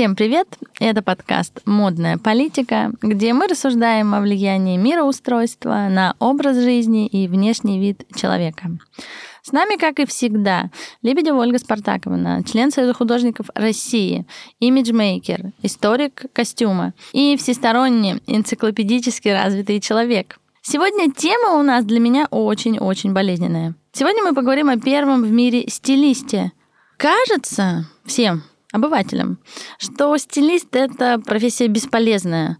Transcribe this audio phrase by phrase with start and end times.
[0.00, 0.48] Всем привет!
[0.78, 7.78] Это подкаст «Модная политика», где мы рассуждаем о влиянии мироустройства на образ жизни и внешний
[7.78, 8.70] вид человека.
[9.42, 10.70] С нами, как и всегда,
[11.02, 14.26] Лебедева Ольга Спартаковна, член Союза художников России,
[14.58, 20.38] имиджмейкер, историк костюма и всесторонне энциклопедически развитый человек.
[20.62, 23.74] Сегодня тема у нас для меня очень-очень болезненная.
[23.92, 26.52] Сегодня мы поговорим о первом в мире стилисте.
[26.96, 29.38] Кажется всем, обывателям,
[29.78, 32.58] что стилист— это профессия бесполезная.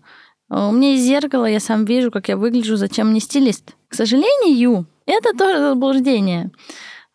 [0.49, 3.77] У меня есть зеркало, я сам вижу, как я выгляжу, зачем мне стилист.
[3.89, 6.51] К сожалению, это тоже заблуждение.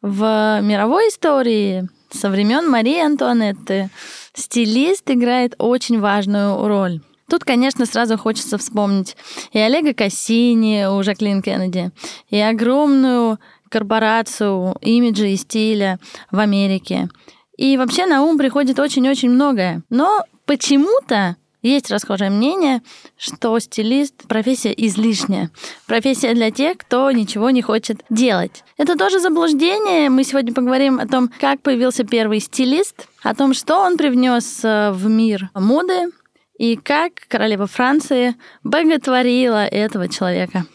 [0.01, 3.89] В мировой истории со времен Марии Антуанетты
[4.33, 7.01] стилист играет очень важную роль.
[7.29, 9.17] Тут, конечно, сразу хочется вспомнить
[9.51, 11.91] и Олега Кассини у Жаклин Кеннеди,
[12.29, 13.39] и огромную
[13.69, 17.09] корпорацию имиджа и стиля в Америке,
[17.57, 19.83] и вообще на ум приходит очень-очень многое.
[19.89, 22.81] Но почему-то есть расхожее мнение,
[23.17, 25.49] что стилист– профессия излишняя.
[25.87, 28.63] Профессия для тех, кто ничего не хочет делать.
[28.77, 30.09] Это тоже заблуждение.
[30.09, 34.91] Мы сегодня поговорим о том, как появился первый стилист, о том, что он привнес э,
[34.91, 36.11] в мир моды,
[36.57, 40.65] и как королева Франции боготворила этого человека.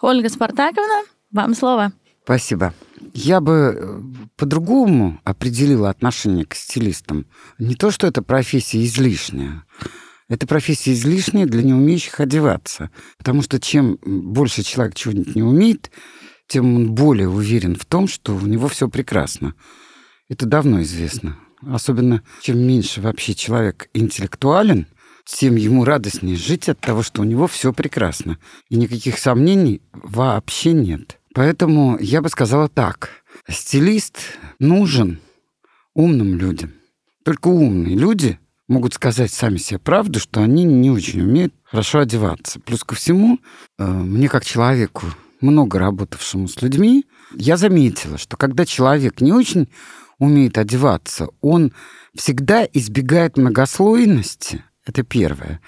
[0.00, 1.92] Ольга Спартаковна, вам слово.
[2.22, 2.72] Спасибо.
[3.14, 4.00] Я бы э,
[4.36, 7.26] по-другому определила отношение к стилистам.
[7.58, 9.64] Не то, что это профессия излишняя.
[10.28, 12.90] Это профессия излишняя для неумеющих одеваться.
[13.16, 15.92] Потому что чем больше человек чего-нибудь не умеет,
[16.48, 19.54] тем он более уверен в том, что у него все прекрасно.
[20.28, 21.38] Это давно известно.
[21.62, 24.88] Особенно, чем меньше вообще человек интеллектуален,
[25.24, 28.38] тем ему радостнее жить от того, что у него все прекрасно.
[28.70, 31.20] И никаких сомнений вообще нет.
[31.34, 33.10] Поэтому я бы сказала так.
[33.48, 34.18] Стилист
[34.60, 35.18] нужен
[35.92, 36.72] умным людям.
[37.24, 42.60] Только умные люди могут сказать сами себе правду, что они не очень умеют хорошо одеваться.
[42.60, 43.40] Плюс ко всему,
[43.78, 45.06] э, мне как человеку,
[45.40, 49.68] много работавшему с людьми, я заметила, что когда человек не очень
[50.18, 51.72] умеет одеваться, он
[52.14, 54.64] всегда избегает многослойности.
[54.86, 55.60] Это первое.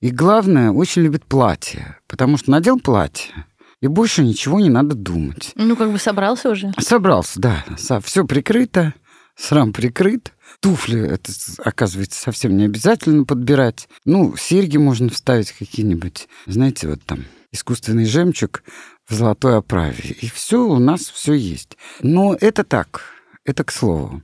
[0.00, 1.96] И главное, очень любит платье.
[2.08, 3.46] Потому что надел платье,
[3.80, 5.52] и больше ничего не надо думать.
[5.54, 6.72] Ну, как бы собрался уже?
[6.78, 7.64] Собрался, да.
[8.02, 8.94] Все прикрыто,
[9.36, 10.32] срам прикрыт.
[10.60, 11.32] Туфли, это,
[11.64, 13.88] оказывается, совсем не обязательно подбирать.
[14.04, 16.28] Ну, серьги можно вставить какие-нибудь.
[16.46, 18.62] Знаете, вот там искусственный жемчуг
[19.08, 20.16] в золотой оправе.
[20.20, 21.76] И все у нас все есть.
[22.00, 23.02] Но это так,
[23.44, 24.22] это к слову.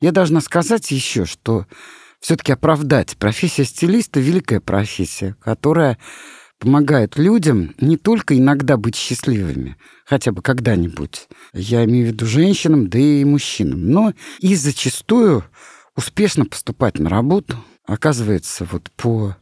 [0.00, 1.66] Я должна сказать еще, что
[2.20, 5.98] все-таки оправдать профессия стилиста великая профессия, которая
[6.58, 12.88] помогает людям не только иногда быть счастливыми, хотя бы когда-нибудь, я имею в виду женщинам,
[12.88, 15.44] да и мужчинам, но и зачастую
[15.96, 17.56] успешно поступать на работу.
[17.86, 19.36] Оказывается, вот по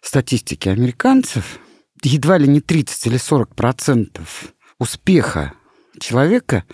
[0.00, 1.58] статистике американцев,
[2.02, 5.52] едва ли не 30 или 40 процентов успеха
[5.98, 6.64] человека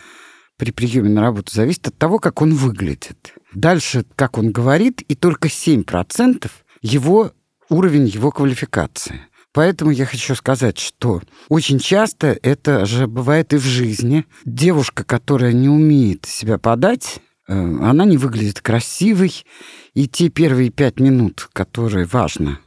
[0.56, 3.34] при приеме на работу зависит от того, как он выглядит.
[3.52, 7.32] Дальше, как он говорит, и только 7 процентов его
[7.68, 9.22] уровень его квалификации–
[9.56, 14.26] Поэтому я хочу сказать, что очень часто это же бывает и в жизни.
[14.44, 19.46] Девушка, которая не умеет себя подать, э, она не выглядит красивой,
[19.94, 22.60] и те первые пять минут, которые важно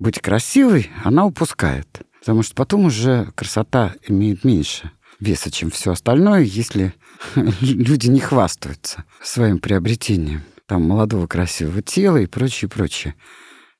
[0.00, 1.86] быть красивой, она упускает.
[2.18, 6.92] Потому что потом уже красота имеет меньше веса, чем все остальное, если
[7.60, 13.14] люди не хвастаются своим приобретением там молодого красивого тела и прочее, прочее.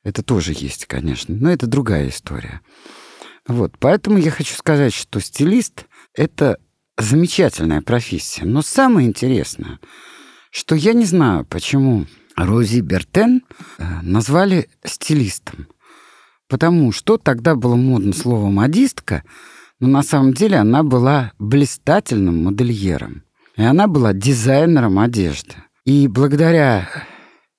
[0.06, 2.60] Это тоже есть, конечно, но это другая история.
[3.48, 6.58] Вот, поэтому я хочу сказать, что стилист— это
[6.96, 8.44] замечательная профессия.
[8.44, 9.80] Но самое интересное,
[10.52, 12.06] что я не знаю, почему
[12.36, 13.42] Рози Бертен
[13.78, 15.66] э, назвали стилистом.
[16.46, 19.24] Потому что тогда было модно слово «модистка»,
[19.80, 23.24] но на самом деле она была блистательным модельером.
[23.56, 25.56] И она была дизайнером одежды.
[25.84, 26.88] И благодаря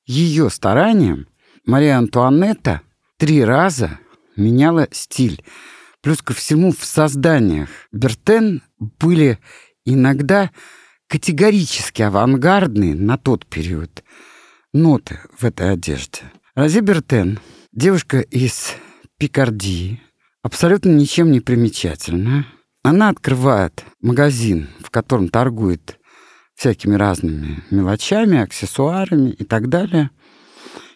[0.05, 1.27] ее стараниям
[1.67, 2.81] Мария Антуанетта
[3.17, 3.99] три раза
[4.37, 5.43] меняла стиль.
[6.01, 9.37] Плюс ко всему в созданиях Бертен были
[9.83, 10.51] иногда
[11.09, 14.05] категорически авангардные на тот период
[14.71, 16.21] ноты в этой одежде.
[16.55, 17.37] Рози Бертен,
[17.73, 18.73] девушка из
[19.17, 20.01] Пикардии,
[20.43, 22.45] абсолютно ничем не примечательная.
[22.81, 25.99] Она открывает магазин, в котором торгует
[26.55, 30.11] всякими разными мелочами, аксессуарами и так далее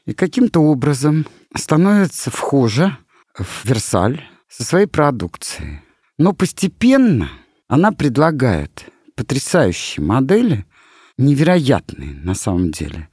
[0.06, 1.26] и каким-то образом
[1.56, 2.98] становится вхожа
[3.38, 5.82] в Версаль со своей продукцией.
[6.18, 7.30] Но постепенно
[7.68, 10.66] она предлагает потрясающие модели,
[11.18, 13.08] невероятные на самом деле.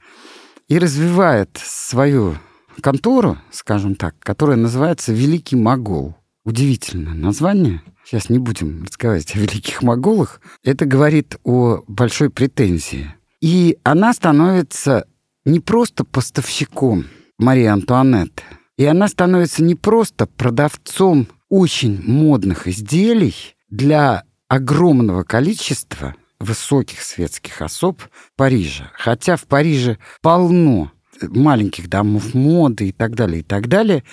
[0.67, 2.37] и развивает свою
[2.81, 6.15] контору, скажем так, которая называется «Великий Могол».
[6.45, 7.81] Удивительное название.
[8.05, 10.41] Сейчас не будем разговаривать о великих моголах.
[10.63, 13.13] Это говорит о большой претензии.
[13.41, 15.05] И она становится
[15.45, 17.05] не просто поставщиком
[17.37, 18.43] Марии Антуанетты,
[18.77, 23.35] и она становится не просто продавцом очень модных изделий
[23.69, 28.01] для огромного количества высоких светских особ
[28.35, 28.91] Парижа.
[28.93, 30.91] Хотя в Париже полно
[31.21, 34.03] маленьких домов моды и так далее, и так далее.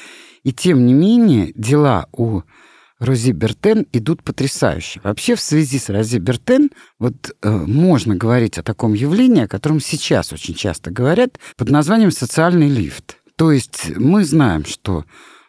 [0.43, 2.43] И тем не менее дела у
[2.99, 5.01] Рози Бертен идут потрясающе.
[5.05, 9.81] Вообще в связи с Рози Бертен вот э, можно говорить о таком явлении, о котором
[9.81, 13.19] сейчас очень часто говорят, под названием социальный лифт.
[13.37, 15.05] То есть мы знаем, что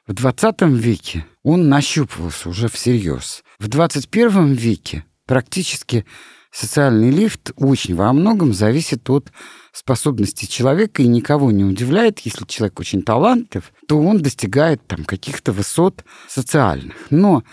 [0.07, 3.43] в 20 веке он нащупывался уже всерьез.
[3.59, 6.05] В 21 веке практически
[6.51, 9.31] социальный лифт очень во многом зависит от
[9.73, 15.51] способности человека и никого не удивляет, если человек очень талантлив, то он достигает там каких-то
[15.51, 16.95] высот социальных.
[17.09, 17.43] Но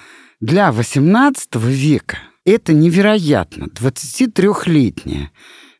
[0.41, 3.65] для 18 века это невероятно.
[3.65, 5.31] 23-летняя,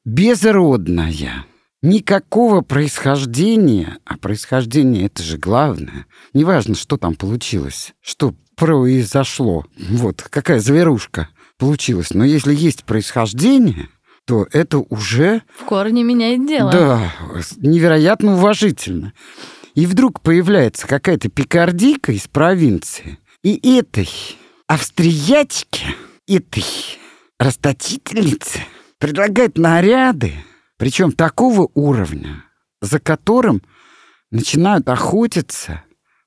[0.05, 1.47] безродная,
[1.83, 6.07] никакого происхождения, а происхождение это же главное.
[6.33, 11.29] Неважно, что там получилось, что произошло, вот какая зверушка
[11.59, 12.11] получилась.
[12.13, 13.89] Но если есть происхождение,
[14.27, 15.43] то это уже...
[15.59, 16.73] В корне меняет дело.
[16.73, 17.13] Да,
[17.59, 19.13] невероятно уважительно.
[19.75, 23.19] И вдруг появляется какая-то пикардийка из провинции.
[23.43, 24.09] И этой
[24.67, 25.95] австриячке,
[26.27, 26.65] этой
[27.39, 28.61] расточительнице
[28.99, 30.33] предлагает наряды,
[30.79, 32.45] причем такого уровня,
[32.81, 33.63] за которым
[34.31, 35.83] начинают охотиться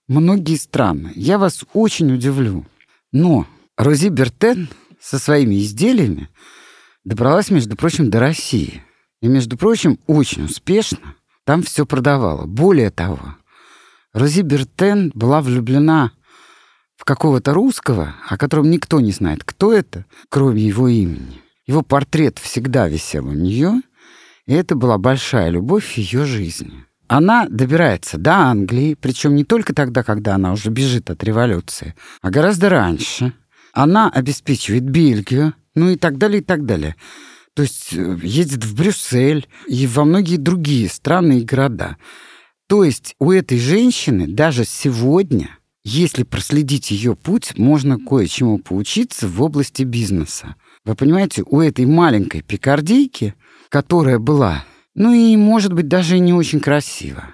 [0.08, 1.12] многие страны.
[1.16, 2.66] Я вас очень удивлю.
[3.12, 3.48] Но
[3.78, 4.70] Рози Бертен
[5.08, 6.30] со своими изделиями
[7.06, 8.84] добралась, между прочим, до России.
[9.22, 11.16] И, между прочим, очень успешно
[11.46, 12.46] там все продавала.
[12.46, 13.38] Более того,
[14.14, 16.12] Рози Бертен была влюблена
[16.98, 21.42] в какого-то русского, о котором никто не знает, кто это, кроме его имени.
[21.66, 23.82] Его портрет всегда висел у нее,
[24.46, 26.86] и это была большая любовь ее жизни.
[27.08, 32.30] Она добирается до Англии, причем не только тогда, когда она уже бежит от революции, а
[32.30, 33.34] гораздо раньше.
[33.78, 36.96] Она обеспечивает Бельгию, ну и так далее, и так далее.
[37.54, 41.98] То есть э, едет в Брюссель и во многие другие страны и города.
[42.66, 49.44] То есть у этой женщины даже сегодня, если проследить ее путь, можно кое-чему поучиться в
[49.44, 50.56] области бизнеса.
[50.84, 53.36] Вы понимаете, у этой маленькой пикардейки,
[53.70, 54.66] которая была,
[54.96, 57.26] ну и, может быть, даже не очень красива.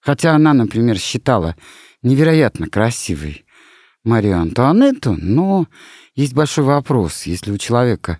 [0.00, 1.54] Хотя она, например, считала
[2.02, 3.44] невероятно красивой
[4.04, 5.66] Марию Антуанетту, но
[6.14, 7.22] есть большой вопрос.
[7.22, 8.18] Если у человека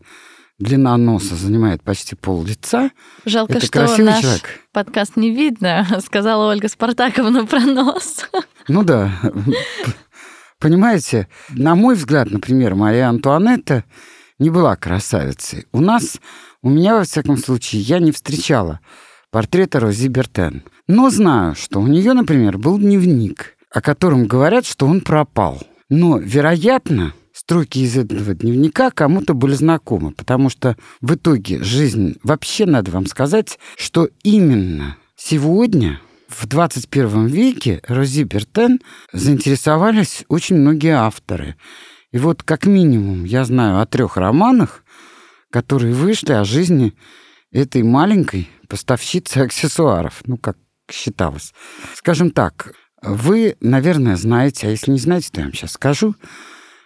[0.58, 2.90] длина носа занимает почти пол лица,
[3.25, 4.61] Жалко, это что наш человек.
[4.73, 8.29] подкаст не видно, сказала Ольга Спартаковна про нос.
[8.69, 9.11] Ну да.
[10.61, 13.82] Понимаете, на мой взгляд, например, Мария Антуанетта
[14.38, 15.67] не была красавицей.
[15.73, 16.20] У нас,
[16.62, 18.79] у меня, во всяком случае, я не встречала
[19.32, 20.62] портрета Рози Бертен.
[20.87, 25.61] Но знаю, что у нее, например, был дневник, о котором говорят, что он пропал.
[25.94, 32.17] Но, вероятно, строки из этого дневника кому-то были знакомы, потому что в итоге жизнь...
[32.22, 36.00] Вообще надо вам сказать, что именно сегодня,
[36.31, 38.81] в 21 веке, Рози Бертен
[39.12, 41.56] заинтересовались очень многие авторы.
[42.10, 44.84] И вот как минимум я знаю о трех романах,
[45.50, 46.94] которые вышли о жизни
[47.50, 50.56] этой маленькой поставщицы аксессуаров, ну, как
[50.90, 51.52] считалось.
[51.94, 56.14] Скажем так, вы, наверное, знаете, а если не знаете, то я вам сейчас скажу,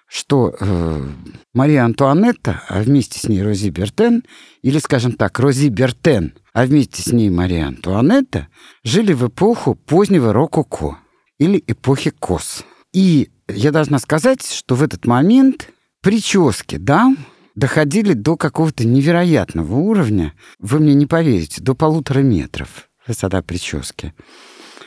[0.09, 1.09] что э,
[1.53, 4.23] Мария Антуанетта, а вместе с ней Рози Бертен,
[4.63, 8.49] или, скажем так, Рози Бертен, а вместе с ней Мария Антуанетта,
[8.83, 10.99] жили в эпоху позднего рококо
[11.39, 12.65] или эпохи кос.
[12.93, 15.71] И я должна сказать, что в этот момент
[16.03, 17.19] прически дам
[17.55, 20.35] доходили до какого-то невероятного уровня.
[20.61, 24.15] Вы мне не поверите, до полутора метров высота прически.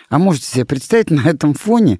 [0.09, 1.99] А можете себе представить на этом фоне,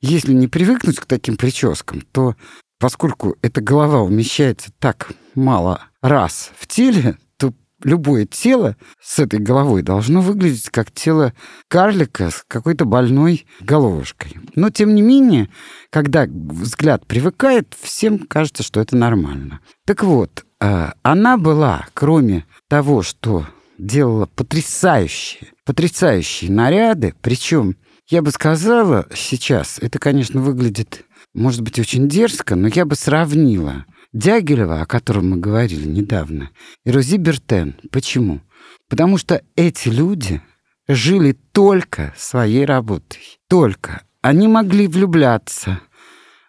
[0.00, 2.36] если не привыкнуть к таким прическам, то
[2.78, 9.82] поскольку эта голова умещается так мало раз в теле, то любое тело с этой головой
[9.82, 11.32] должно выглядеть как тело
[11.68, 14.36] карлика с какой-то больной головушкой.
[14.54, 15.48] Но, тем не менее,
[15.90, 19.60] когда взгляд привыкает, всем кажется, что это нормально.
[19.86, 23.46] Так вот, э, она была, кроме того, что
[23.78, 27.14] делала потрясающие, потрясающие наряды.
[27.20, 27.76] Причем,
[28.08, 31.04] я бы сказала сейчас, это, конечно, выглядит,
[31.34, 36.50] может быть, очень дерзко, но я бы сравнила Дягилева, о котором мы говорили недавно,
[36.84, 37.76] и Рози Бертен.
[37.90, 38.40] Почему?
[38.88, 40.40] Потому что эти люди
[40.88, 43.38] жили только своей работой.
[43.48, 44.02] Только.
[44.22, 45.80] Они могли влюбляться,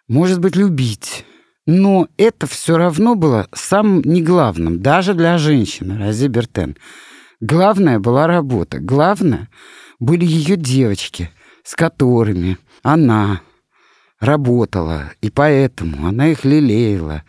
[0.08, 1.24] может быть, любить.
[1.66, 6.76] Но это все равно было самым неглавным, даже для женщины, Рази Бертен.
[7.40, 8.78] Главное была работа.
[8.80, 9.48] Главное
[10.00, 11.30] были ее девочки,
[11.62, 13.42] с которыми она
[14.20, 17.22] работала, и поэтому она их лелеяла,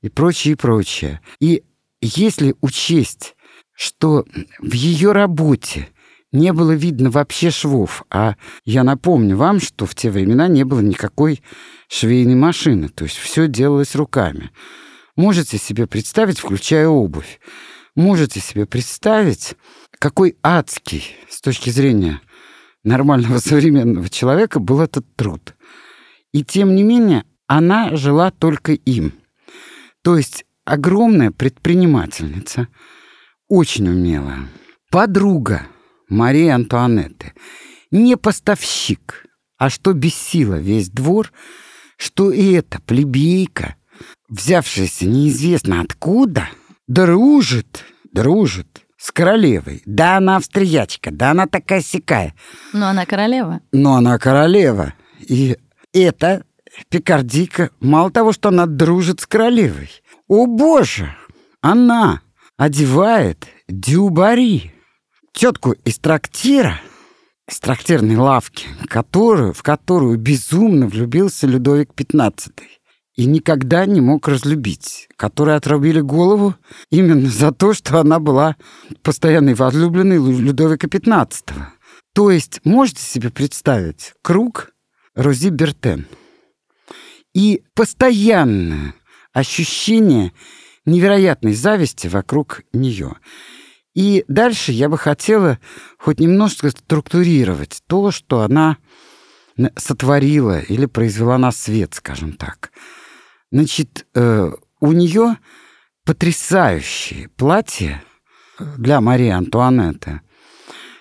[0.00, 1.20] и прочее, и прочее.
[1.38, 1.62] И
[2.00, 3.36] если учесть,
[3.72, 4.24] что
[4.58, 5.88] в ее работе
[6.32, 10.80] не было видно вообще швов, а я напомню вам, что в те времена не было
[10.80, 11.42] никакой
[11.88, 14.50] швейной машины, то есть все делалось руками.
[15.14, 17.38] Можете себе представить, включая обувь,
[17.94, 19.54] можете себе представить,
[19.98, 22.20] какой адский с точки зрения
[22.84, 25.54] нормального современного человека был этот труд.
[26.32, 29.12] И тем не менее, она жила только им.
[30.02, 32.68] То есть огромная предпринимательница,
[33.48, 34.48] очень умелая,
[34.90, 35.66] подруга
[36.08, 37.34] Марии Антуанетты,
[37.90, 39.26] не поставщик,
[39.58, 41.32] а что бесило весь двор,
[41.96, 43.76] что и эта плебейка,
[44.28, 46.48] взявшаяся неизвестно откуда,
[46.92, 49.82] дружит, дружит с королевой.
[49.86, 52.34] Да, она австриячка, да, она такая сякая.
[52.72, 53.60] Но она королева.
[53.72, 54.92] Но она королева.
[55.20, 55.56] И
[55.92, 56.44] эта
[56.90, 59.90] пикардийка, мало того, что она дружит с королевой.
[60.28, 61.14] О, боже!
[61.62, 62.20] Она
[62.58, 64.74] одевает дюбари,
[65.32, 66.80] тетку из трактира,
[67.48, 72.52] из трактирной лавки, которую, в которую безумно влюбился Людовик XV
[73.14, 76.54] и никогда не мог разлюбить, которые отрубили голову
[76.90, 78.56] именно за то, что она была
[79.02, 81.54] постоянной возлюбленной Людовика XV.
[82.14, 84.72] То есть, можете себе представить, круг
[85.14, 86.06] Рози Бертен.
[87.34, 88.94] И постоянное
[89.32, 90.32] ощущение
[90.84, 93.16] невероятной зависти вокруг нее.
[93.94, 95.58] И дальше я бы хотела
[95.98, 98.78] хоть немножко структурировать то, что она
[99.76, 102.72] сотворила или произвела на свет, скажем так.
[103.52, 105.36] Значит, э, у нее
[106.06, 108.02] потрясающее платье
[108.78, 110.22] для Марии Антуанетты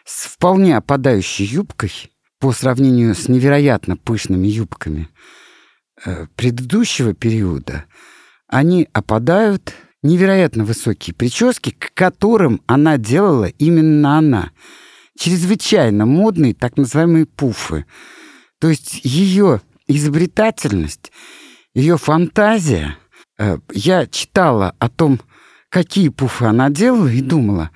[0.06, 5.08] с вполне опадающей юбкой по сравнению с невероятно пышными юбками
[6.04, 7.86] э, предыдущего периода.
[8.48, 14.52] Они опадают невероятно высокие прически, к которым она делала именно она.
[15.18, 17.86] Чрезвычайно модные так называемые пуфы.
[18.60, 21.14] То есть ее изобретательность
[21.74, 22.98] ее фантазия.
[23.38, 25.20] Э, я читала о том,
[25.70, 27.72] какие пуфы она делала, и думала,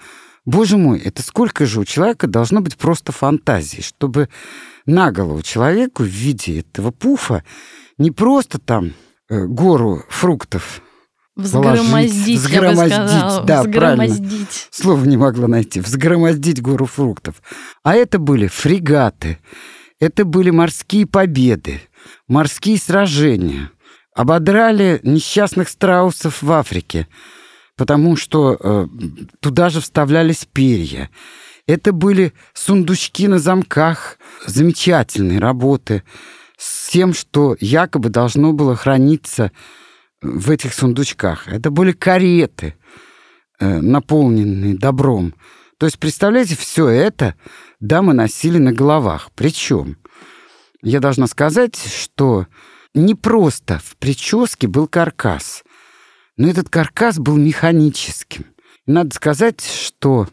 [0.45, 4.29] боже мой, это сколько же у человека должно быть просто фантазии, чтобы
[4.85, 7.43] на голову человеку в виде этого пуфа
[7.97, 8.93] не просто там
[9.29, 10.81] э, гору фруктов
[11.35, 13.43] Взгромоздить, взгромоздить, я бы сказала.
[13.43, 14.17] да, взгромоздить.
[14.19, 14.47] правильно.
[14.71, 15.81] Слово не могла найти.
[15.81, 17.41] Взгромоздить гору фруктов.
[17.83, 19.39] А это были фрегаты,
[19.99, 21.81] это были морские победы,
[22.29, 23.69] морские сражения,
[24.15, 27.07] ободрали несчастных страусов в Африке,
[27.75, 28.87] потому что э,
[29.41, 31.09] туда же вставлялись перья.
[31.67, 36.03] Это были сундучки на замках, замечательные работы
[36.57, 39.51] с тем, что якобы должно было храниться
[40.21, 41.49] в этих сундучках.
[41.49, 42.75] Это были кареты,
[43.59, 45.35] э, наполненные добром.
[45.77, 47.35] То есть, представляете, все это
[47.81, 49.29] дамы носили на головах.
[49.35, 49.97] Причем,
[50.81, 52.47] я должна сказать, что
[52.95, 55.63] не просто в прическе был каркас,
[56.37, 58.45] но этот каркас был механическим.
[58.87, 60.27] надо сказать, что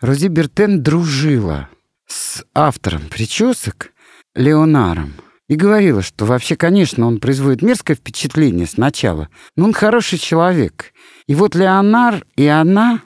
[0.00, 1.68] Рози Бертен дружила
[2.06, 3.92] с автором причесок
[4.34, 5.14] Леонаром
[5.48, 10.92] и говорила, что вообще, конечно, он производит мерзкое впечатление сначала, но он хороший человек.
[11.26, 13.02] И вот Леонар и она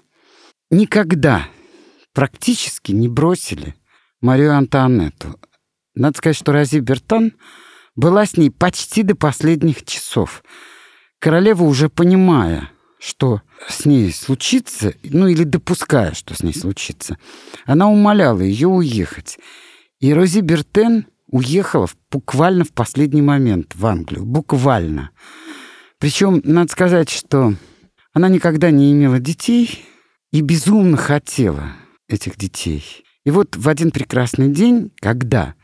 [0.71, 1.49] никогда
[2.13, 3.75] практически не бросили
[4.21, 5.39] Марию Антуанетту.
[5.95, 7.33] Надо сказать, что Рози Бертан
[7.97, 10.43] была с ней почти до последних часов.
[11.19, 17.19] Королева, уже понимая, что с ней случится, ну или допуская, что с ней случится,
[17.65, 19.39] она умоляла ее уехать.
[20.01, 24.25] И Рози Бертен уехала буквально в последний момент в Англию.
[24.25, 25.11] Буквально.
[25.99, 27.55] Причем, надо сказать, что
[28.13, 29.85] она никогда не имела детей
[30.33, 31.73] и безумно хотела
[32.09, 33.05] этих детей.
[33.25, 35.55] И вот в один прекрасный день, когда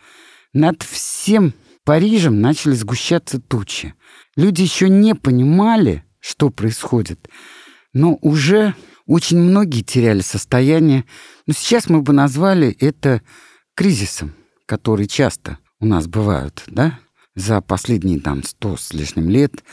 [0.52, 1.52] над всем
[1.88, 3.94] Парижем начали сгущаться тучи.
[4.36, 7.30] Люди еще не понимали, что происходит,
[7.94, 8.74] но уже
[9.06, 11.06] очень многие теряли состояние.
[11.46, 13.22] Но сейчас мы бы назвали это
[13.74, 14.34] кризисом,
[14.66, 16.98] который часто у нас бывают, да?
[17.34, 19.64] За последние там сто с лишним лет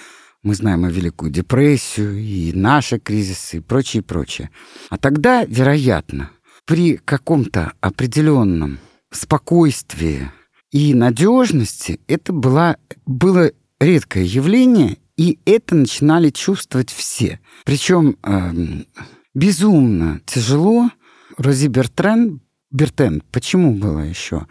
[0.41, 4.51] мы знаем и Великую депрессию, и наши кризисы, и прочее, прочее.
[4.89, 6.31] А тогда, вероятно,
[6.63, 8.79] при каком-то определенном
[9.11, 10.31] спокойствии
[10.75, 17.39] и надежности это была, было редкое явление, и это начинали чувствовать все.
[17.63, 18.85] Причем э, эм,
[19.33, 20.89] безумно тяжело
[21.37, 22.41] Рози Бертрен,
[22.71, 24.47] Бертен, почему было еще?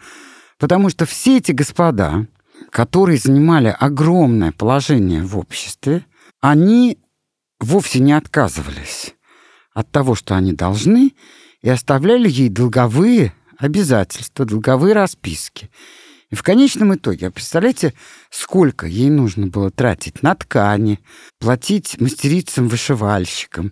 [0.57, 2.25] Потому что все эти господа,
[2.71, 6.07] которые занимали огромное положение в обществе,
[6.41, 6.97] они
[7.59, 9.13] вовсе не отказывались
[9.75, 11.11] от того, что они должны,
[11.61, 15.69] и оставляли ей долговые обязательства, долговые расписки.
[16.31, 17.93] И в конечном итоге, а представляете,
[18.29, 20.99] сколько ей нужно было тратить на ткани,
[21.39, 23.71] платить мастерицам-вышивальщикам,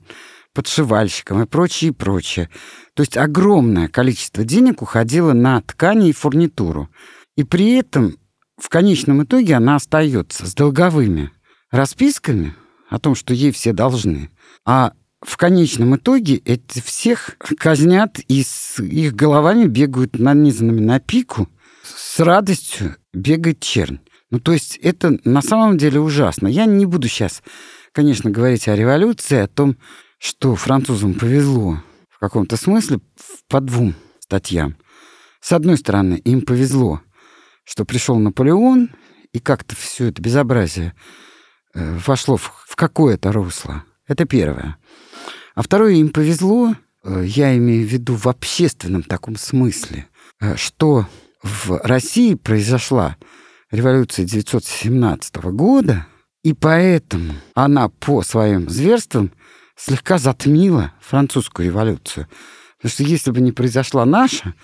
[0.54, 2.50] подшивальщикам и прочее, и прочее.
[2.94, 6.90] То есть огромное количество денег уходило на ткани и фурнитуру.
[7.36, 8.18] И при этом
[8.58, 11.32] в конечном итоге она остается с долговыми
[11.72, 12.56] расписками
[12.90, 14.30] о том, что ей все должны.
[14.64, 21.50] А в конечном итоге эти всех казнят и с их головами бегают нанизанными на пику.
[21.96, 24.00] С радостью бегает чернь.
[24.30, 26.48] Ну, то есть это на самом деле ужасно.
[26.48, 27.44] Я не буду сейчас,
[27.92, 29.78] конечно, говорить о революции, о том,
[30.18, 33.00] что французам повезло в каком-то смысле
[33.48, 34.76] по двум статьям.
[35.40, 37.02] С одной стороны, им повезло,
[37.64, 38.92] что пришел Наполеон,
[39.34, 40.94] и как-то все это безобразие
[41.74, 43.84] э, вошло в, какое-то русло.
[44.08, 44.78] Это первое.
[45.56, 50.08] А второе, им повезло, э, я имею в виду в общественном таком смысле,
[50.40, 51.08] э, что
[51.44, 53.18] в России произошла
[53.70, 56.08] революция 1917 года,
[56.44, 59.32] и поэтому она по своим зверствам
[59.76, 62.28] слегка затмила французскую революцию.
[62.78, 64.56] Потому что если бы не произошла наша,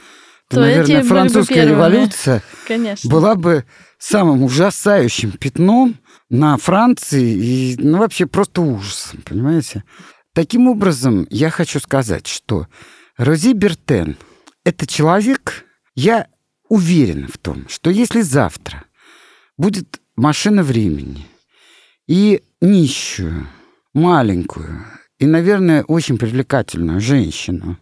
[0.50, 3.10] то, то наверное, французская бы революция Конечно.
[3.10, 3.66] была бы
[3.98, 5.98] самым ужасающим пятном
[6.30, 9.84] на Франции и ну, вообще просто ужасом, понимаете?
[10.34, 12.68] Таким образом, я хочу сказать, что
[13.18, 14.18] Рози Бертен—
[14.64, 15.66] это человек,
[15.96, 16.28] я
[16.70, 18.86] уверен в том, что если завтра
[19.58, 21.28] будет машина времени
[22.08, 23.48] и нищую,
[23.94, 24.86] маленькую
[25.18, 27.78] и, наверное, очень привлекательную женщину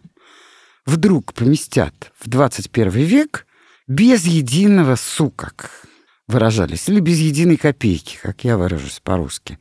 [0.84, 3.46] вдруг поместят в 21 век
[3.86, 5.70] без единого сукок,
[6.26, 9.58] выражались, или без единой копейки, как я выражусь по-русски,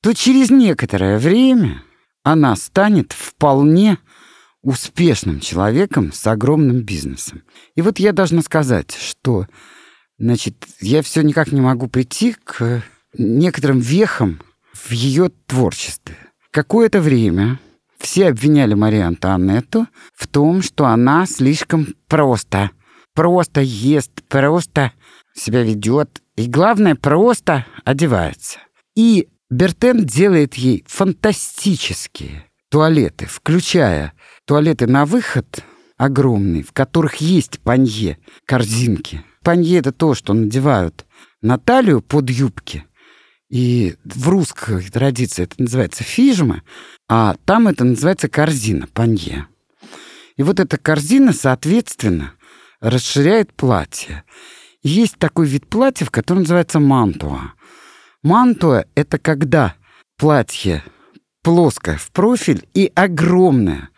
[0.00, 1.82] то через некоторое время
[2.22, 3.98] она станет вполне
[4.64, 7.42] успешным человеком с огромным бизнесом.
[7.76, 9.46] И вот я должна сказать, что
[10.18, 12.82] значит, я все никак не могу прийти к
[13.16, 14.40] некоторым вехам
[14.72, 16.16] в ее творчестве.
[16.50, 17.60] Какое-то время
[17.98, 22.70] все обвиняли Марию Антуанетту в том, что она слишком просто,
[23.14, 24.92] просто ест, просто
[25.34, 28.58] себя ведет, и главное, просто одевается.
[28.96, 34.14] И Бертен делает ей фантастические туалеты, включая
[34.46, 35.62] туалеты на выход
[35.96, 39.22] огромные, в которых есть панье, корзинки.
[39.44, 41.06] Панье— это то, что надевают
[41.40, 42.84] на талию под юбки.
[43.48, 46.62] И в русской традиции это называется фижма,
[47.08, 49.46] а там это называется корзина, панье.
[50.36, 52.32] И вот эта корзина, соответственно,
[52.80, 54.24] расширяет платье.
[54.82, 57.52] И есть такой вид платья, который называется мантуа.
[58.24, 59.76] Мантуа— это когда
[60.16, 60.82] платье
[61.44, 63.90] плоское в профиль и огромное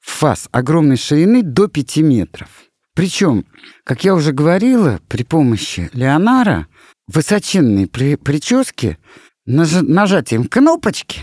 [0.00, 2.48] в фас, огромной ширины до 5 метров.
[2.94, 3.44] Причем,
[3.84, 6.68] как я уже говорила, при помощи Леонара
[7.08, 8.98] высоченные при прически
[9.44, 11.20] наж нажатием кнопочки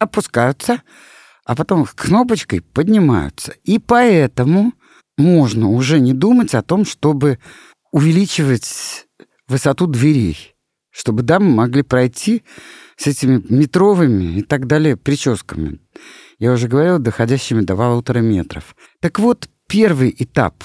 [0.00, 0.82] опускаются,
[1.44, 3.52] а потом кнопочкой поднимаются.
[3.64, 4.72] И поэтому
[5.18, 7.38] можно уже не думать о том, чтобы
[7.92, 9.06] увеличивать
[9.46, 10.52] высоту дверей
[10.92, 12.44] чтобы дамы могли пройти
[13.02, 15.80] с этими метровыми и так далее прическами.
[16.38, 18.76] Я уже говорил, доходящими до полутора метров.
[19.00, 20.62] Так вот, первый этап.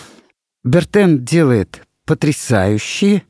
[0.64, 3.24] Бертен делает потрясающие,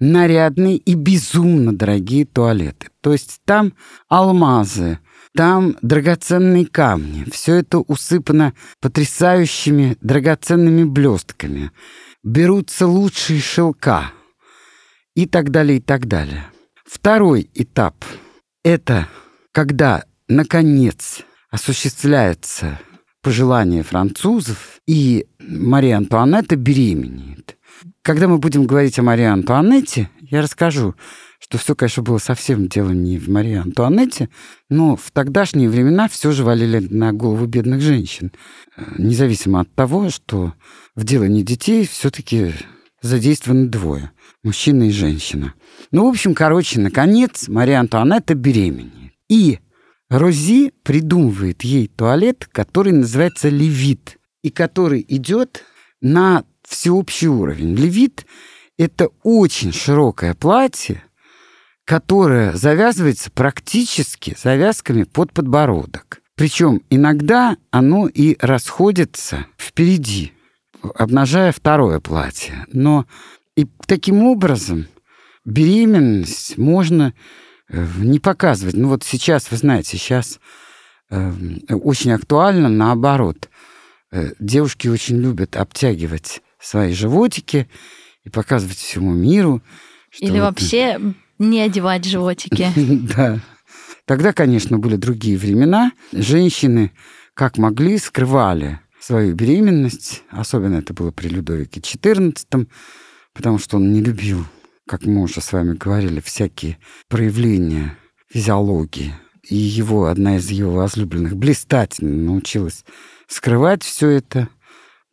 [0.00, 2.88] нарядные и безумно дорогие туалеты.
[3.00, 3.74] То есть там
[4.08, 4.98] алмазы,
[5.34, 7.24] там драгоценные камни.
[7.30, 11.70] Все это усыпано потрясающими драгоценными блестками.
[12.22, 14.12] Берутся лучшие шелка–
[15.18, 16.46] и так далее, и так далее.
[16.86, 18.04] Второй этап—
[18.62, 19.08] это
[19.52, 22.78] когда, наконец, осуществляется
[23.22, 27.56] пожелание французов, и Мария Антуанетта беременеет.
[28.02, 30.94] Когда мы будем говорить о Марии Антуанетте, я расскажу,
[31.38, 34.28] что все, конечно, было совсем дело не в Марии Антуанетте,
[34.68, 38.32] но в тогдашние времена все же валили на голову бедных женщин.
[38.76, 40.54] Э, независимо от того, что
[40.94, 42.52] в делании детей все-таки
[43.02, 44.10] задействованы двое
[44.42, 45.54] мужчина и женщина.
[45.90, 49.12] Ну, в общем, короче, наконец Мария Антуанетта беременеет.
[49.28, 49.58] И
[50.08, 54.18] Рози придумывает ей туалет, который называется левит.
[54.42, 55.64] и который идет
[56.00, 57.74] на всеобщий уровень.
[57.74, 58.24] Левит—
[58.78, 61.02] это очень широкое платье,
[61.84, 66.20] которое завязывается практически завязками под подбородок.
[66.36, 70.32] Причем иногда оно и расходится впереди,
[70.94, 72.64] обнажая второе платье.
[72.72, 73.06] Но
[73.58, 74.86] и таким образом
[75.44, 77.12] беременность можно
[77.68, 78.76] э, не показывать.
[78.76, 80.38] Ну вот сейчас, вы знаете, сейчас
[81.10, 81.32] э,
[81.68, 83.48] очень актуально наоборот.
[84.12, 87.68] Э, девушки очень любят обтягивать свои животики
[88.22, 89.60] и показывать всему миру.
[90.20, 90.50] Или вот...
[90.50, 91.00] вообще
[91.40, 92.68] не одевать животики.
[93.16, 93.40] Да.
[94.04, 95.90] Тогда, конечно, были другие времена.
[96.12, 96.92] Женщины,
[97.34, 100.22] как могли, скрывали свою беременность.
[100.30, 102.68] Особенно это было при Людовике XIV,
[103.38, 104.44] потому что он не любил,
[104.88, 107.96] как мы уже с вами говорили, всякие проявления
[108.28, 109.14] физиологии.
[109.48, 112.84] И его, одна из его возлюбленных, блистательно научилась
[113.28, 114.48] скрывать все это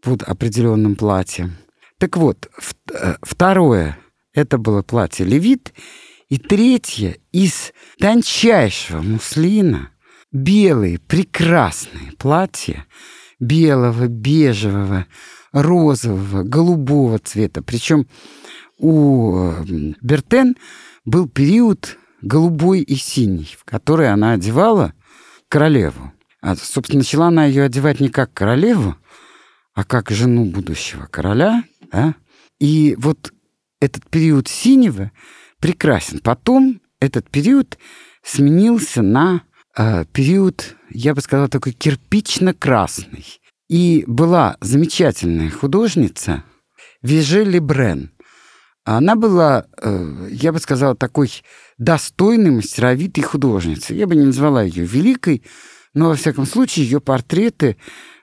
[0.02, 1.56] под определенным платьем.
[2.00, 2.50] Так вот,
[2.92, 4.00] э, второе,
[4.34, 5.72] это было платье левит,
[6.28, 9.92] и третье из тончайшего муслина
[10.32, 12.88] белые прекрасные платья
[13.40, 15.06] белого, бежевого,
[15.56, 17.62] розового, голубого цвета.
[17.62, 18.08] Причем
[18.78, 19.52] у
[20.02, 20.56] Бертен
[21.06, 24.94] был период голубой и синий, в который она одевала
[25.48, 26.12] королеву.
[26.42, 28.96] А, собственно, начала она ее одевать не как королеву,
[29.74, 31.64] а как жену будущего короля.
[31.92, 32.16] Да?
[32.60, 33.32] И вот
[33.80, 35.12] этот период синего
[35.60, 36.20] прекрасен.
[36.20, 37.78] Потом этот период
[38.24, 39.44] сменился на
[39.78, 43.26] э, период, я бы сказала, такой кирпично-красный.
[43.68, 46.44] И была замечательная художница
[47.02, 48.12] Вижели Брен.
[48.84, 51.32] Она была, э, я бы сказала, такой
[51.80, 53.98] достойной, мастеровитой художницей.
[53.98, 55.44] Я бы не назвала ее великой,
[55.96, 57.78] но, во всяком случае, ее портреты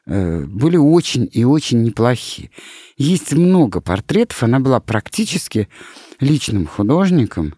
[0.06, 2.50] э, были очень и очень неплохие.
[2.96, 5.68] Есть много портретов, она была практически
[6.20, 7.54] личным художником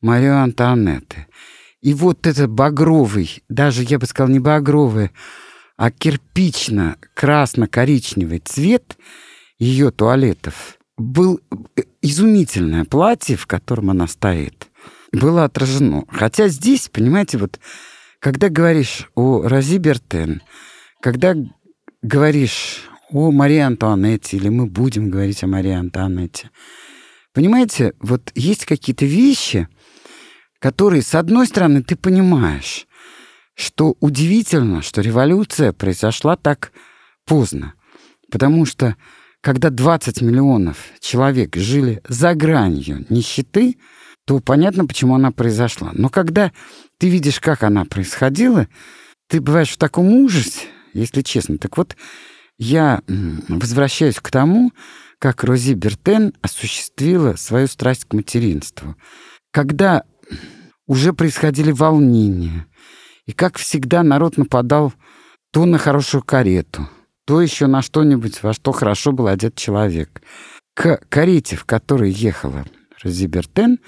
[0.00, 1.26] Марио Антуанетты.
[1.80, 5.10] И вот этот багровый, даже я бы сказал не багровый,
[5.80, 8.96] а кирпично-красно-коричневый цвет
[9.58, 11.54] ее туалетов был э,
[12.02, 14.68] изумительное платье, в котором она стоит,
[15.10, 16.04] было отражено.
[16.10, 17.58] Хотя здесь, понимаете, вот
[18.18, 20.42] когда говоришь о Рози Бертен,
[21.00, 21.34] когда
[22.02, 26.50] говоришь о Марии Антуанетте, или мы будем говорить о Марии Антуанетте,
[27.32, 29.68] Понимаете, вот есть какие-то вещи,
[30.58, 32.88] которые, с одной стороны, ты понимаешь,
[33.60, 36.72] что удивительно, что революция произошла так
[37.26, 37.74] поздно.
[38.30, 38.96] Потому что
[39.40, 43.76] когда 20 миллионов человек жили за гранью нищеты,
[44.26, 45.90] то понятно, почему она произошла.
[45.92, 46.52] Но когда
[46.98, 48.68] ты видишь, как она происходила,
[49.28, 51.58] ты бываешь в таком ужасе, если честно.
[51.58, 51.96] Так вот,
[52.58, 53.02] я
[53.48, 54.72] возвращаюсь к тому,
[55.18, 58.96] как Рози Бертен осуществила свою страсть к материнству.
[59.50, 60.04] Когда
[60.86, 62.66] уже происходили волнения,
[63.30, 64.92] и как всегда народ нападал
[65.52, 66.88] то на хорошую карету,
[67.24, 70.20] то еще на что-нибудь, во что хорошо был одет человек.
[70.74, 72.64] К карете, в которой ехала
[73.04, 73.78] Рози Бертен,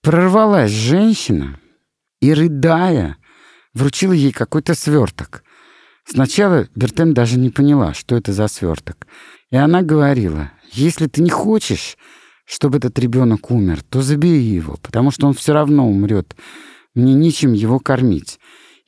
[0.00, 1.60] прорвалась женщина
[2.22, 3.18] и, рыдая,
[3.74, 5.44] вручила ей какой-то сверток.
[6.06, 9.06] Сначала Бертен даже не поняла, что это за сверток.
[9.50, 11.98] И она говорила, если ты не хочешь,
[12.46, 16.34] чтобы этот ребенок умер, то забери его, потому что он все равно умрет.
[16.94, 18.39] Мне нечем его кормить.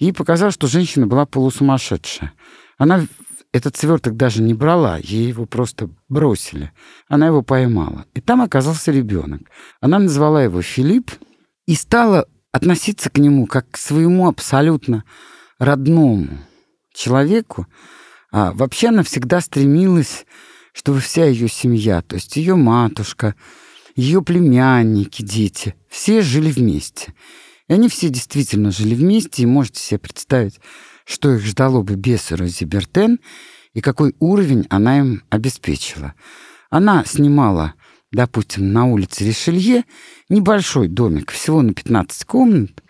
[0.03, 2.33] И показалось, что женщина была полусумасшедшая.
[2.77, 3.07] Она
[3.53, 6.73] этот сверток даже не брала, ей его просто бросили.
[7.07, 8.07] Она его поймала.
[8.15, 9.43] И там оказался ребенок.
[9.81, 11.13] Она назвала его Филипп
[11.67, 15.05] и стала относиться к нему как к своему абсолютно
[15.61, 16.41] родному
[16.93, 17.69] человеку.
[18.33, 20.27] А вообще она всегда стремилась
[20.73, 23.35] чтобы вся ее семья, то есть ее матушка,
[23.95, 27.13] ее племянники, дети, все жили вместе.
[27.69, 30.61] И они все действительно жили вместе, и можете себе представить,
[31.05, 33.21] что их ждало бы без Рози Бертен
[33.73, 36.15] и какой уровень она им обеспечила.
[36.71, 37.75] Она снимала,
[38.11, 39.85] допустим, на улице Ришелье
[40.29, 42.83] небольшой домик, всего на 15 комнат,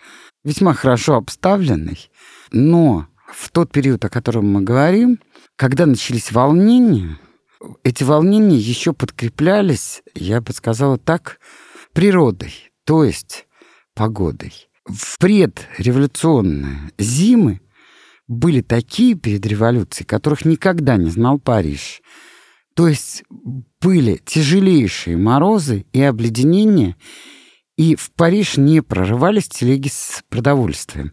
[0.44, 2.10] весьма хорошо обставленный,
[2.50, 5.18] но в тот период, о котором мы говорим,
[5.56, 7.18] когда начались волнения,
[7.84, 11.38] эти волнения еще подкреплялись, я бы сказала так,
[11.92, 13.46] природой, то есть
[13.94, 14.68] погодой.
[14.84, 17.60] В предреволюционные зимы
[18.26, 22.02] были такие перед революцией, которых никогда не знал Париж.
[22.74, 23.24] То есть
[23.80, 26.96] были тяжелейшие морозы и обледенения,
[27.76, 31.12] и в Париж не прорывались телеги с продовольствием,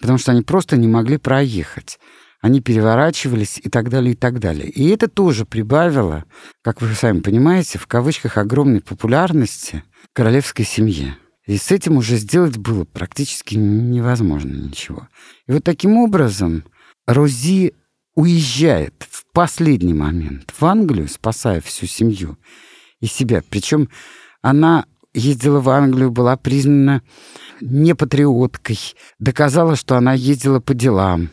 [0.00, 1.98] потому что они просто не могли проехать.
[2.42, 4.68] они переворачивались и так далее, и так далее.
[4.68, 6.24] И это тоже прибавило,
[6.60, 11.16] как вы сами понимаете, в кавычках огромной популярности королевской семье.
[11.46, 15.08] И с этим уже сделать было практически невозможно ничего.
[15.46, 16.64] И вот таким образом
[17.06, 17.74] Рози
[18.14, 22.38] уезжает в последний момент в Англию, спасая всю семью
[23.00, 23.42] и себя.
[23.48, 23.88] Причем
[24.40, 27.02] она ездила в Англию, была признана
[27.60, 28.78] не патриоткой,
[29.18, 31.30] доказала, что она ездила по делам.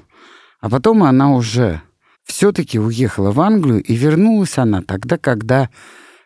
[0.59, 1.81] А потом она уже
[2.23, 5.69] все-таки уехала в Англию, и вернулась она тогда, когда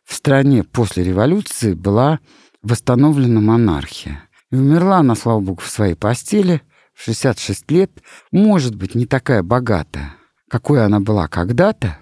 [0.04, 2.20] в стране после революции была
[2.64, 4.24] восстановлена монархия.
[4.52, 6.62] И умерла она, слава богу, в своей постели
[6.94, 7.92] в 66 лет.
[8.32, 10.16] Может быть, не такая богатая,
[10.50, 11.98] какой она была когда-то,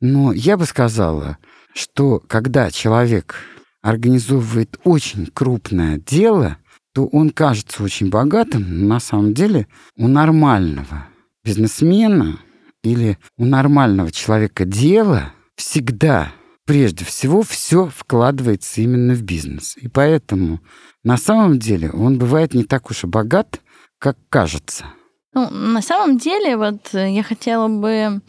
[0.00, 1.38] но я бы сказала,
[1.74, 3.36] что когда человек
[3.82, 6.58] организовывает очень крупное дело,
[6.92, 11.06] то он кажется очень богатым, но на самом деле у нормального
[11.44, 12.38] бизнесмена
[12.82, 16.32] или у нормального человека дела всегда
[16.66, 19.76] прежде всего все вкладывается именно в бизнес.
[19.78, 20.60] И поэтому
[21.04, 23.60] на самом деле он бывает не так уж и богат,
[23.98, 24.84] как кажется.
[25.32, 28.20] Ну, на самом деле, вот я хотела бы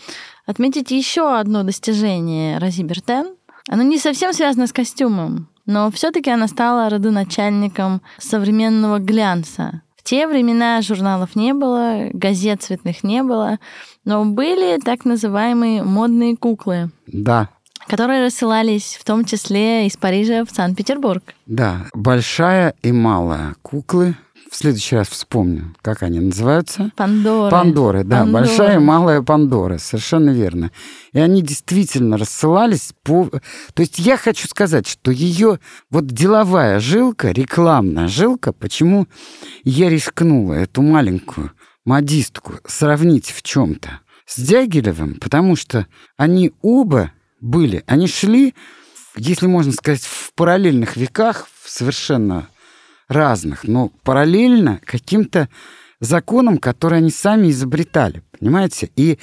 [0.46, 3.36] отметить еще одно достижение Рози Бертен.
[3.68, 9.82] Оно не совсем связано с костюмом, но все-таки она стала родоначальником современного глянца.
[9.98, 13.60] В те времена журналов не было, газет цветных не было,
[14.06, 16.92] но были так называемые модные куклы.
[17.08, 17.50] Да,
[17.88, 21.24] которые рассылались в том числе из Парижа в Санкт-Петербург.
[21.46, 24.16] Да, большая и малая куклы.
[24.50, 26.92] В следующий раз вспомню, как они называются.
[26.96, 27.52] Пандоры.
[27.52, 28.20] Пандоры, да.
[28.20, 28.46] Пандоры.
[28.46, 30.72] Большая и малая Пандора, совершенно верно.
[31.12, 33.30] И они действительно рассылались по...
[33.74, 39.08] То есть я хочу сказать, что ее вот деловая жилка, рекламная жилка, почему
[39.64, 41.52] я рискнула эту маленькую
[41.84, 47.84] модистку сравнить в чем-то с Дягилевым, потому что они оба были.
[47.88, 48.54] Они шли,
[49.16, 52.50] если можно сказать, в параллельных веках, совершенно
[53.08, 55.50] разных, но параллельно каким-то
[56.00, 58.92] законам, которые они сами изобретали, понимаете?
[58.96, 59.20] И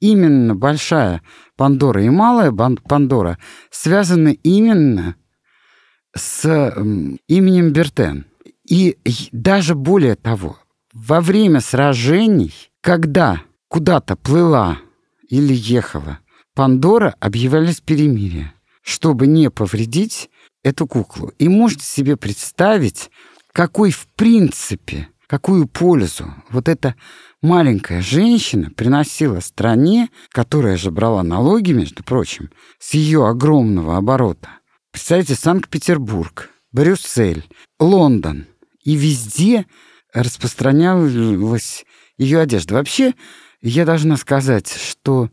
[0.00, 1.22] именно большая
[1.56, 3.38] Пандора и малая Пандора
[3.70, 5.16] связаны именно
[6.14, 6.44] с
[7.28, 8.26] именем Бертен.
[8.68, 8.98] И
[9.32, 10.58] даже более того,
[10.92, 14.78] во время сражений, когда куда-то плыла
[15.28, 16.18] или ехала
[16.56, 20.30] Пандора объявлялись перемирие, чтобы не повредить
[20.64, 21.30] эту куклу.
[21.38, 23.10] И можете себе представить,
[23.52, 26.94] какой в принципе, какую пользу вот эта
[27.42, 34.48] маленькая женщина приносила стране, которая же брала налоги, между прочим, с ее огромного оборота.
[34.92, 37.44] Представьте, Санкт-Петербург, Брюссель,
[37.78, 38.46] Лондон.
[38.82, 39.66] И везде
[40.14, 41.84] распространялась
[42.16, 42.76] ее одежда.
[42.76, 43.12] Вообще,
[43.60, 45.28] я должна сказать, что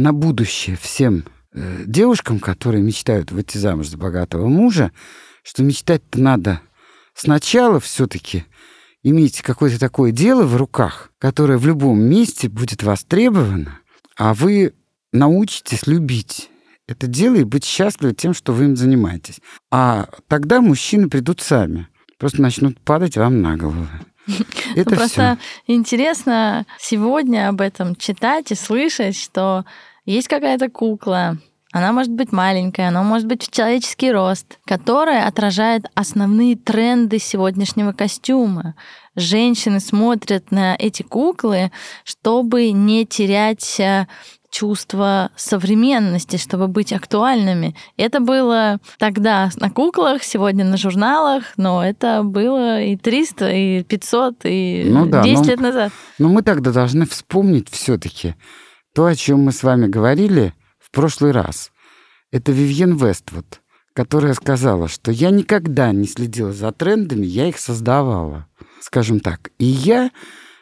[0.00, 4.92] на будущее всем э, девушкам, которые мечтают выйти замуж за богатого мужа,
[5.42, 6.60] что мечтать-то надо
[7.14, 8.44] сначала все-таки
[9.02, 13.80] иметь какое-то такое дело в руках, которое в любом месте будет востребовано,
[14.16, 14.72] а вы
[15.12, 16.50] научитесь любить
[16.86, 19.40] это дело и быть счастливы тем, что вы им занимаетесь.
[19.70, 21.86] А тогда мужчины придут сами,
[22.18, 23.86] просто начнут падать вам на голову.
[24.74, 25.74] Это Просто всё.
[25.74, 29.64] интересно сегодня об этом читать и слышать, что
[30.10, 31.38] есть какая-то кукла,
[31.72, 37.92] она может быть маленькая, она может быть в человеческий рост, которая отражает основные тренды сегодняшнего
[37.92, 38.74] костюма.
[39.14, 41.70] Женщины смотрят на эти куклы,
[42.02, 44.08] чтобы не терять э,
[44.50, 47.76] чувство современности, чтобы быть актуальными.
[47.96, 54.34] Это было тогда на куклах, сегодня на журналах, но это было и 300, и 500,
[54.44, 55.92] и ну да, 10 но, лет назад.
[56.18, 58.34] Но мы тогда должны вспомнить все таки
[58.94, 61.72] то, о чем мы с вами говорили в прошлый раз.
[62.30, 63.60] Это Вивьен Вествуд,
[63.94, 68.46] которая сказала, что я никогда не следила за трендами, я их создавала,
[68.80, 69.50] скажем так.
[69.58, 70.10] И я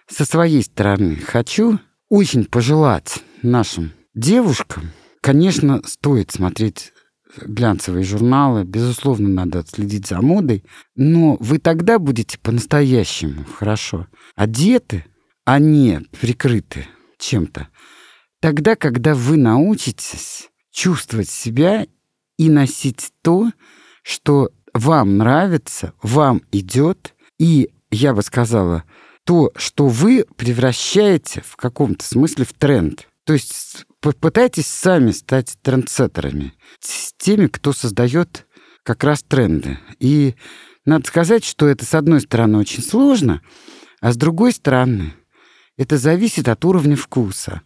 [0.09, 6.93] со своей стороны хочу очень пожелать нашим девушкам, конечно, стоит смотреть
[7.37, 10.65] глянцевые журналы, безусловно, надо следить за модой,
[10.97, 15.05] но вы тогда будете по-настоящему хорошо одеты,
[15.45, 16.87] а не прикрыты
[17.19, 17.69] чем-то.
[18.41, 21.87] Тогда, когда вы научитесь чувствовать себя
[22.37, 23.51] и носить то,
[24.03, 28.85] что вам нравится, вам идет, и, я бы сказала,
[29.25, 33.09] то, что вы превращаете в каком-то смысле в тренд.
[33.25, 38.47] То есть попытайтесь сами стать трендсеттерами, с теми, кто создает
[38.85, 39.79] как раз тренды.
[39.99, 40.35] И
[40.87, 43.43] надо сказать, что это, с одной стороны, очень сложно,
[44.01, 45.13] а с другой стороны,
[45.79, 47.63] Это зависит от уровня вкуса.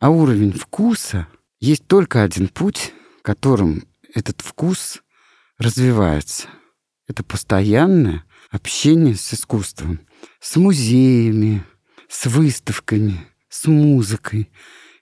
[0.00, 1.28] А уровень вкуса
[1.60, 3.84] есть только один путь, которым
[4.14, 5.02] этот вкус
[5.58, 6.48] развивается.
[7.06, 10.00] Это постоянное общение с искусством,
[10.40, 11.64] с музеями,
[12.08, 14.50] с выставками, с музыкой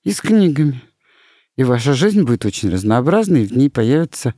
[0.02, 0.82] и с книгами.
[1.56, 4.34] И ваша жизнь будет очень разнообразной, и в ней появятся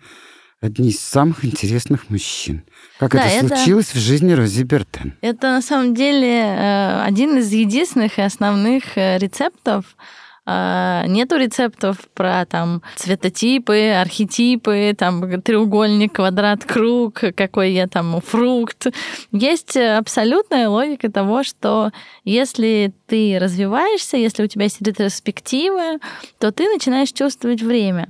[0.61, 2.64] одни из самых интересных мужчин.
[2.99, 5.14] Как да, это, это случилось в жизни Рози Бертен.
[5.23, 9.96] Это на самом деле э, один из единственных и основных э, рецептов
[11.07, 18.87] нету рецептов про там цветотипы, архетипы, там треугольник, квадрат, круг, какой я там фрукт.
[19.33, 21.93] Есть абсолютная логика того, что
[22.25, 25.99] если ты развиваешься, если у тебя есть ретроспективы,
[26.39, 28.09] то ты начинаешь чувствовать время.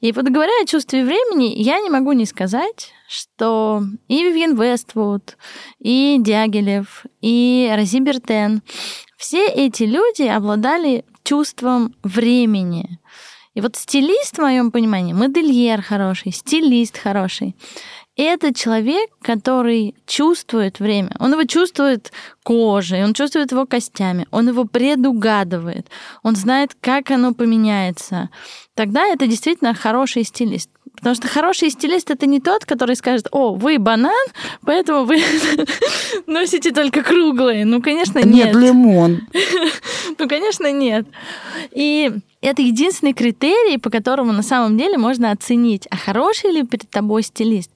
[0.00, 5.36] И вот говоря о чувстве времени, я не могу не сказать, что и Вивьен Вествуд,
[5.78, 8.62] и Дягилев, и Рози Бертен,
[9.16, 12.98] все эти люди обладали чувством времени.
[13.54, 17.54] И вот стилист, в моем понимании, модельер хороший, стилист хороший,
[18.16, 21.14] это человек, который чувствует время.
[21.20, 22.10] Он его чувствует
[22.42, 25.86] кожей, он чувствует его костями, он его предугадывает,
[26.24, 28.28] он знает, как оно поменяется.
[28.74, 30.68] Тогда это действительно хороший стилист.
[30.96, 34.26] Потому что хороший стилист это не тот, который скажет, о, вы банан,
[34.64, 35.22] поэтому вы
[36.26, 37.64] носите только круглые.
[37.64, 38.54] Ну, конечно, нет.
[38.54, 39.20] Нет, лимон.
[40.18, 41.06] Ну, конечно, нет.
[41.70, 42.10] И
[42.42, 47.22] это единственный критерий, по которому на самом деле можно оценить, а хороший ли перед тобой
[47.22, 47.70] стилист,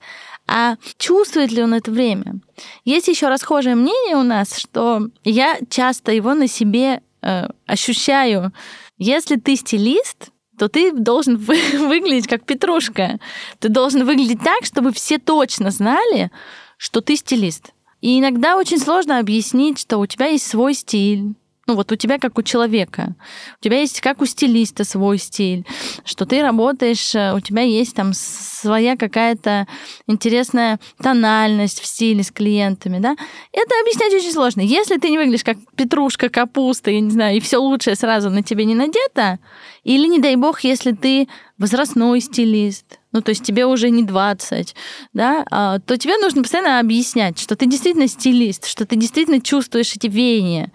[0.47, 2.41] а чувствует ли он это время.
[2.85, 8.53] Есть еще расхожее мнение у нас, что я часто его на себе э, ощущаю.
[8.99, 13.19] Если ты стилист, то ты должен вы, выглядеть как петрушка.
[13.59, 16.31] Ты должен выглядеть так, чтобы все точно знали,
[16.77, 17.73] что ты стилист.
[18.01, 21.35] И иногда очень сложно объяснить, что у тебя есть свой стиль,
[21.67, 23.15] ну вот у тебя как у человека,
[23.61, 25.67] у тебя есть как у стилиста свой стиль,
[26.05, 29.67] что ты работаешь, э, у тебя есть там своя какая-то
[30.07, 33.17] интересная тональность в стиле с клиентами, да?
[33.53, 34.61] Это объяснять очень сложно.
[34.61, 38.43] Если ты не выглядишь как петрушка, капуста, я не знаю, и все лучшее сразу на
[38.43, 39.39] тебе не надето,
[39.85, 44.75] или, не дай бог, если ты возрастной стилист, ну, то есть тебе уже не 20,
[45.13, 49.95] да, а, то тебе нужно постоянно объяснять, что ты действительно стилист, что ты действительно чувствуешь
[49.95, 50.73] эти веяния.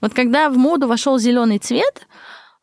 [0.00, 2.06] Вот когда в моду вошел зеленый цвет,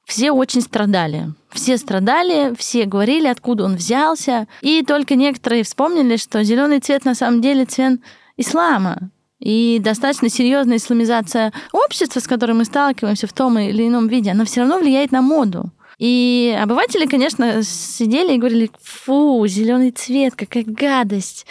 [0.04, 1.28] все очень страдали.
[1.52, 4.48] Все страдали, все говорили, откуда он взялся.
[4.62, 8.00] И только некоторые вспомнили, что зеленый цвет на самом деле цвет
[8.36, 9.12] ислама.
[9.38, 14.46] И достаточно серьезная исламизация общества, с которой мы сталкиваемся в том или ином виде, она
[14.46, 15.72] все равно влияет на моду.
[16.00, 21.46] И обыватели, конечно, сидели и говорили, фу, зеленый цвет, какая гадость.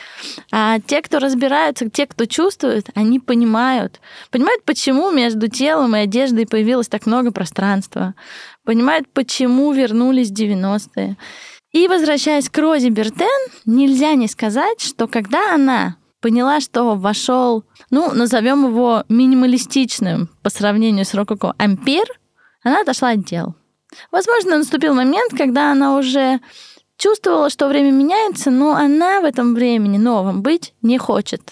[0.50, 4.00] А те, кто разбираются, те, кто чувствует, они понимают.
[4.30, 8.14] Понимают, почему между телом и одеждой появилось так много пространства.
[8.64, 11.18] Понимают, почему вернулись 90-е.
[11.72, 18.14] И возвращаясь к Розе Бертен, нельзя не сказать, что когда она поняла, что вошел, ну,
[18.14, 22.06] назовем его минималистичным по сравнению с Рококо ампир,
[22.62, 23.54] она отошла от дел.
[24.11, 26.40] Возможно, наступил момент, когда она уже
[26.96, 31.42] чувствовала, что время меняется, но она в этом времени новом быть не хочет.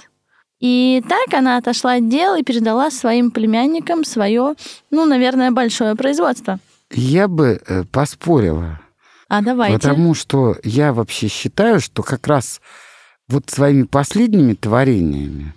[0.60, 4.54] И так она отошла от дела и передала своим племянникам свое,
[4.90, 6.58] ну, наверное, большое производство.
[6.90, 8.80] Я бы э, поспорила.
[9.28, 9.76] А давайте.
[9.76, 12.60] Потому что я вообще считаю, что как раз
[13.28, 15.52] вот своими последними творениями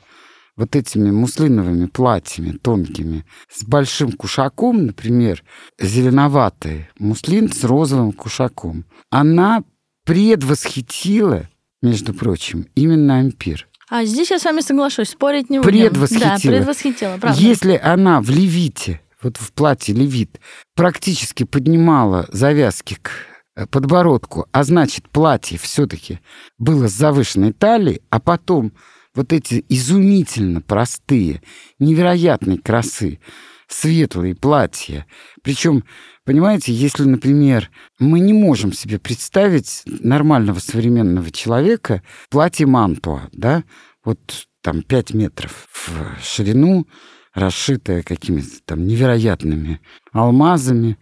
[0.59, 5.41] вот этими муслиновыми платьями тонкими, с большим кушаком, например,
[5.79, 9.63] зеленоватый муслин с розовым кушаком, она
[10.03, 11.47] предвосхитила,
[11.81, 13.69] между прочим, именно ампир.
[13.89, 15.71] А здесь я с вами соглашусь, спорить не будем.
[15.71, 16.35] Предвосхитила.
[16.35, 17.39] Да, предвосхитила, правда.
[17.39, 20.41] Если она в левите, вот в платье левит,
[20.75, 23.11] практически поднимала завязки к
[23.55, 26.19] э, подбородку, а значит, платье все-таки
[26.57, 28.73] было с завышенной талией, а потом
[29.19, 31.41] вот эти изумительно простые,
[31.77, 33.19] невероятной красы
[33.67, 35.05] светлые платья.
[35.43, 35.83] Причем,
[36.23, 43.65] понимаете, если, например, мы не можем себе представить нормального современного человека платье мантуа, да,
[44.05, 44.19] вот
[44.61, 46.87] там 5 метров в ширину,
[47.33, 49.81] расшитое какими-то там невероятными
[50.13, 50.97] алмазами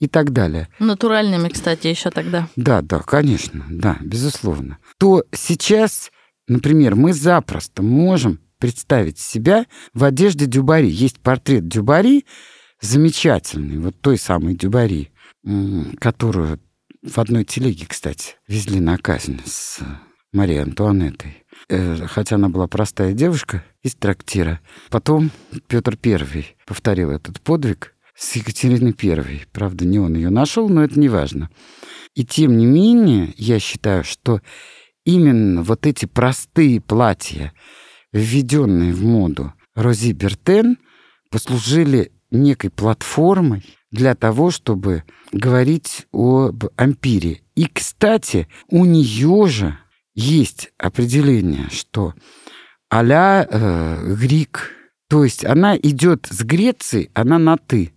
[0.00, 0.68] и так далее.
[0.80, 2.46] Натуральными, кстати, еще тогда.
[2.56, 4.76] Да, да, конечно, да, безусловно.
[4.98, 6.10] То сейчас
[6.46, 10.88] Например, мы запросто можем представить себя в одежде Дюбари.
[10.88, 12.24] Есть портрет Дюбари,
[12.80, 15.10] замечательный, вот той самой Дюбари,
[15.98, 16.60] которую
[17.02, 19.80] в одной телеге, кстати, везли на казнь с
[20.32, 21.44] Марии Антуанеттой.
[21.68, 24.60] Э, хотя она была простая девушка из трактира.
[24.90, 25.30] Потом
[25.68, 29.42] Петр I повторил этот подвиг с Екатериной I.
[29.52, 31.50] Правда, не он ее нашел, но это не важно.
[32.14, 34.40] И тем не менее, я считаю, что
[35.04, 37.52] именно вот эти простые платья,
[38.12, 40.78] введенные в моду Рози Бертен,
[41.30, 47.40] послужили некой платформой для того, чтобы говорить об ампире.
[47.54, 49.78] И, кстати, у нее же
[50.14, 52.14] есть определение, что
[52.88, 54.70] а-ля э, Грик,
[55.08, 57.92] то есть она идет с Греции, она на «ты»,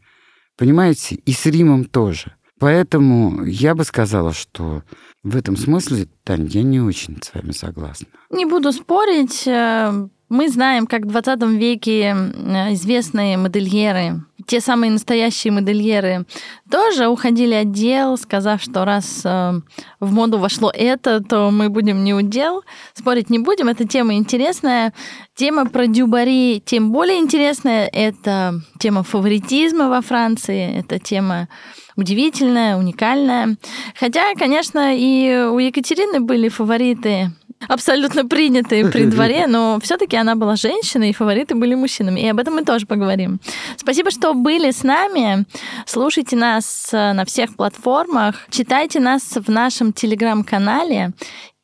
[0.57, 2.36] понимаете, и с Римом тоже.
[2.59, 4.83] Поэтому я бы сказала, что
[5.23, 8.07] в этом смысле, Тань, я не очень с вами согласна.
[8.29, 9.45] Не буду спорить.
[9.45, 12.11] Э, мы знаем, как в 20 веке
[12.71, 16.25] известные модельеры, те самые настоящие модельеры,
[16.71, 19.61] тоже уходили от дел, сказав, что раз э,
[19.99, 22.63] в моду вошло это, то мы будем не удел.
[22.93, 24.93] Спорить не будем, эта тема интересная.
[25.35, 27.87] Тема про дюбари тем более интересная.
[27.87, 31.47] Это тема фаворитизма во Франции, это тема
[31.97, 33.57] удивительная, уникальная.
[33.99, 37.31] Хотя, конечно, и у Екатерины были фавориты
[37.67, 42.21] абсолютно принятые при дворе, но все-таки она была женщиной, и фавориты были мужчинами.
[42.21, 43.39] И об этом мы тоже поговорим.
[43.75, 45.45] Спасибо, что были с нами.
[45.85, 51.11] Слушайте нас э, на всех платформах, читайте нас в нашем телеграм-канале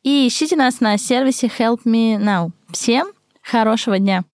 [0.02, 2.50] и ищите нас на сервисе Help Me Now.
[2.70, 3.08] Всем
[3.42, 4.24] хорошего дня!